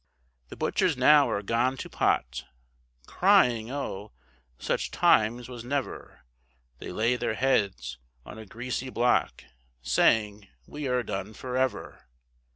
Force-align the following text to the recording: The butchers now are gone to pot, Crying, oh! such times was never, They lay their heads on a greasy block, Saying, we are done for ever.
The 0.49 0.55
butchers 0.57 0.97
now 0.97 1.29
are 1.29 1.43
gone 1.43 1.77
to 1.77 1.87
pot, 1.87 2.43
Crying, 3.05 3.69
oh! 3.69 4.13
such 4.57 4.89
times 4.89 5.47
was 5.47 5.63
never, 5.63 6.21
They 6.79 6.91
lay 6.91 7.17
their 7.17 7.35
heads 7.35 7.99
on 8.25 8.39
a 8.39 8.47
greasy 8.47 8.89
block, 8.89 9.43
Saying, 9.83 10.47
we 10.65 10.87
are 10.87 11.03
done 11.03 11.35
for 11.35 11.55
ever. 11.55 12.01